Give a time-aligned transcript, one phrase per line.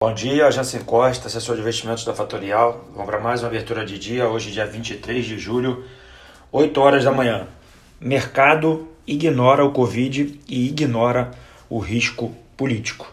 [0.00, 2.84] Bom dia, Jansen Costa, assessor de investimentos da Fatorial.
[2.92, 5.84] Vamos para mais uma abertura de dia, hoje dia 23 de julho,
[6.52, 7.48] 8 horas da manhã.
[8.00, 11.32] Mercado ignora o Covid e ignora
[11.68, 13.12] o risco político.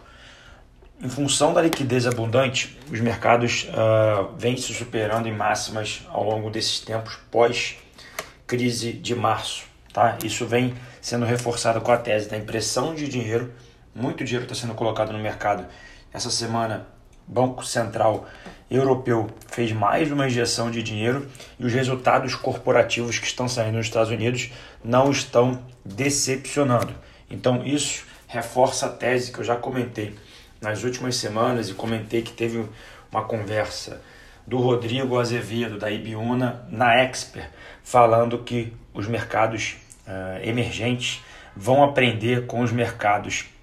[1.02, 6.50] Em função da liquidez abundante, os mercados uh, vêm se superando em máximas ao longo
[6.50, 9.64] desses tempos pós-crise de março.
[9.92, 10.18] Tá?
[10.22, 13.52] Isso vem sendo reforçado com a tese da impressão de dinheiro.
[13.96, 15.64] Muito dinheiro está sendo colocado no mercado
[16.12, 16.86] essa semana,
[17.26, 18.26] Banco Central
[18.70, 21.26] Europeu fez mais uma injeção de dinheiro
[21.58, 24.52] e os resultados corporativos que estão saindo nos Estados Unidos
[24.84, 26.94] não estão decepcionando.
[27.30, 30.14] Então, isso reforça a tese que eu já comentei
[30.60, 32.68] nas últimas semanas e comentei que teve
[33.10, 34.02] uma conversa
[34.46, 37.48] do Rodrigo Azevedo, da Ibiúna, na Expert,
[37.82, 41.24] falando que os mercados uh, emergentes
[41.56, 43.55] vão aprender com os mercados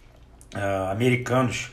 [0.56, 1.72] uh, americanos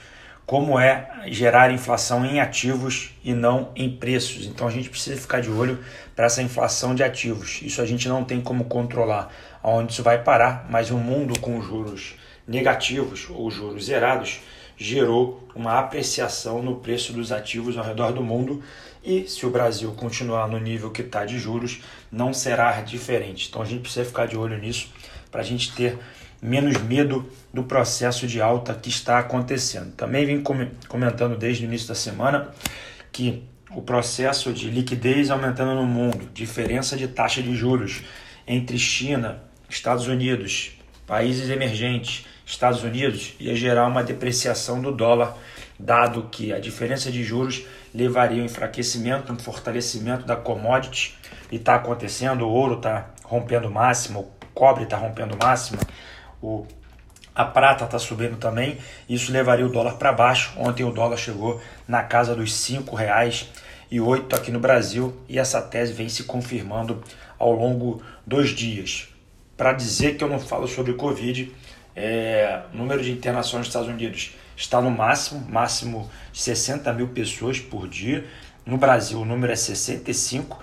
[0.51, 4.47] como é gerar inflação em ativos e não em preços.
[4.47, 5.79] Então a gente precisa ficar de olho
[6.17, 7.61] para essa inflação de ativos.
[7.63, 11.63] Isso a gente não tem como controlar aonde isso vai parar, mas o mundo com
[11.63, 12.17] juros
[12.49, 14.41] negativos ou juros zerados
[14.77, 18.61] gerou uma apreciação no preço dos ativos ao redor do mundo
[19.05, 23.49] e se o Brasil continuar no nível que está de juros, não será diferente.
[23.49, 24.89] Então a gente precisa ficar de olho nisso
[25.31, 25.97] para a gente ter
[26.43, 29.93] menos medo do processo de alta que está acontecendo.
[29.93, 30.43] Também vim
[30.89, 32.49] comentando desde o início da semana
[33.13, 38.03] que o processo de liquidez aumentando no mundo, diferença de taxa de juros
[38.47, 40.73] entre China, Estados Unidos,
[41.07, 45.37] países emergentes, Estados Unidos, ia gerar uma depreciação do dólar,
[45.79, 51.17] dado que a diferença de juros levaria ao enfraquecimento, um fortalecimento da commodity,
[51.51, 55.79] e está acontecendo, o ouro está rompendo máximo, o cobre está rompendo máximo,
[56.43, 56.67] o,
[57.35, 60.53] a prata está subindo também, isso levaria o dólar para baixo.
[60.57, 65.93] Ontem o dólar chegou na casa dos R$ oito aqui no Brasil e essa tese
[65.93, 67.03] vem se confirmando
[67.39, 69.09] ao longo dos dias.
[69.57, 71.53] Para dizer que eu não falo sobre Covid,
[71.95, 77.09] é, o número de internações nos Estados Unidos está no máximo, máximo de 60 mil
[77.09, 78.25] pessoas por dia.
[78.65, 80.61] No Brasil o número é 65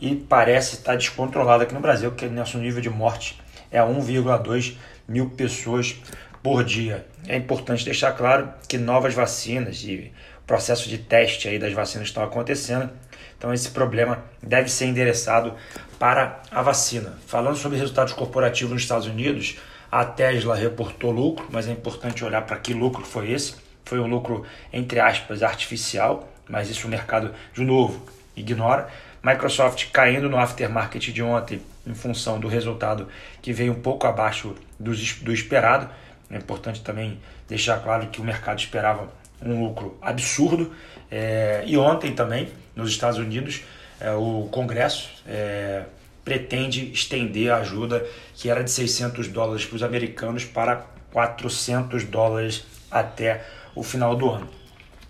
[0.00, 3.40] e parece estar descontrolado aqui no Brasil, porque nosso nível de morte
[3.70, 4.76] é 1,2
[5.08, 5.96] mil pessoas
[6.42, 7.06] por dia.
[7.26, 10.12] É importante deixar claro que novas vacinas e
[10.46, 12.90] processo de teste aí das vacinas estão acontecendo,
[13.38, 15.54] então esse problema deve ser endereçado
[15.98, 17.16] para a vacina.
[17.26, 19.56] Falando sobre resultados corporativos nos Estados Unidos,
[19.90, 23.54] a Tesla reportou lucro, mas é importante olhar para que lucro foi esse.
[23.84, 28.04] Foi um lucro, entre aspas, artificial, mas isso o mercado, de novo,
[28.36, 28.88] ignora.
[29.22, 33.08] Microsoft caindo no aftermarket de ontem em função do resultado
[33.40, 35.88] que veio um pouco abaixo do, do esperado.
[36.30, 37.18] É importante também
[37.48, 39.08] deixar claro que o mercado esperava
[39.40, 40.72] um lucro absurdo.
[41.10, 43.62] É, e ontem também, nos Estados Unidos,
[44.00, 45.84] é, o Congresso é,
[46.24, 52.64] pretende estender a ajuda que era de 600 dólares para os americanos para 400 dólares
[52.90, 53.44] até
[53.74, 54.61] o final do ano.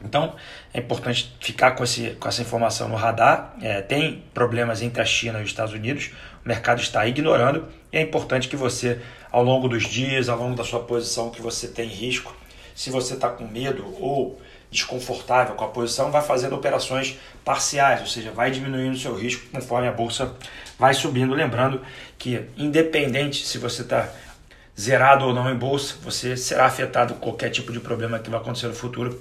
[0.04, 0.34] Então
[0.72, 3.54] é importante ficar com, esse, com essa informação no radar.
[3.60, 6.10] É, tem problemas entre a China e os Estados Unidos,
[6.44, 10.56] o mercado está ignorando e é importante que você, ao longo dos dias, ao longo
[10.56, 12.34] da sua posição, que você tem risco,
[12.74, 14.40] se você está com medo ou
[14.70, 19.46] desconfortável com a posição, vai fazendo operações parciais, ou seja, vai diminuindo o seu risco
[19.52, 20.34] conforme a bolsa
[20.78, 21.34] vai subindo.
[21.34, 21.82] Lembrando
[22.18, 24.08] que, independente se você está
[24.80, 28.40] zerado ou não em bolsa, você será afetado por qualquer tipo de problema que vai
[28.40, 29.18] acontecer no futuro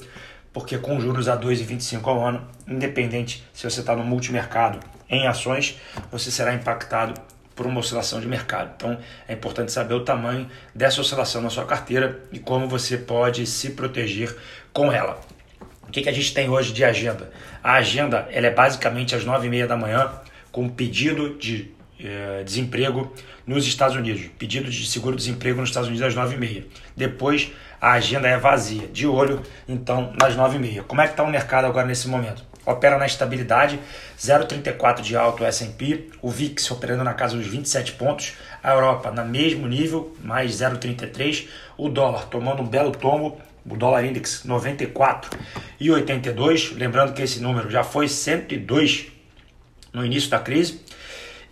[0.53, 4.79] porque com juros a 2,25 ao ano, independente se você está no multimercado
[5.09, 5.79] em ações,
[6.11, 7.19] você será impactado
[7.55, 8.71] por uma oscilação de mercado.
[8.75, 8.97] Então
[9.27, 13.71] é importante saber o tamanho dessa oscilação na sua carteira e como você pode se
[13.71, 14.35] proteger
[14.73, 15.19] com ela.
[15.87, 17.31] O que, que a gente tem hoje de agenda?
[17.63, 20.11] A agenda ela é basicamente às 9h30 da manhã,
[20.51, 21.71] com pedido de
[22.03, 23.13] eh, desemprego
[23.45, 26.65] nos Estados Unidos, pedido de seguro-desemprego nos Estados Unidos às 9h30.
[26.95, 28.87] Depois a agenda é vazia.
[28.87, 30.83] De olho, então, nas 9h30.
[30.83, 32.43] Como é que está o mercado agora nesse momento?
[32.63, 33.79] Opera na estabilidade,
[34.19, 39.25] 0,34 de alto S&P, o VIX operando na casa dos 27 pontos, a Europa na
[39.25, 47.13] mesmo nível, mais 0,33, o dólar tomando um belo tombo, o dólar index 94,82, lembrando
[47.13, 49.07] que esse número já foi 102
[49.91, 50.81] no início da crise,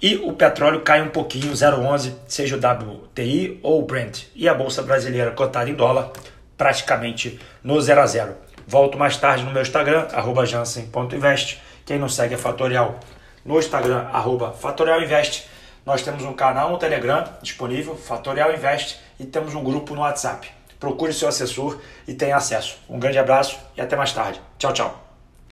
[0.01, 4.23] e o petróleo cai um pouquinho, 0,11, seja o WTI ou o Brent.
[4.33, 6.11] E a bolsa brasileira cotada em dólar,
[6.57, 8.35] praticamente no 0 a 0.
[8.65, 10.07] Volto mais tarde no meu Instagram,
[10.45, 11.59] jansen.invest.
[11.85, 12.99] Quem não segue é Fatorial
[13.43, 15.47] no Instagram, arroba Fatorial Invest.
[15.85, 20.47] Nós temos um canal no Telegram disponível, Fatorial Invest, e temos um grupo no WhatsApp.
[20.79, 22.77] procure seu assessor e tenha acesso.
[22.89, 24.39] Um grande abraço e até mais tarde.
[24.57, 25.08] Tchau, tchau.